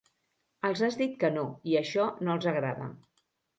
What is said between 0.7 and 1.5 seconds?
has dit que no,